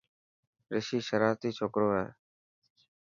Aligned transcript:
رشي 0.73 0.99
شرارتي 1.09 1.49
ڇوڪرو 1.57 1.89
هي. 1.97 2.07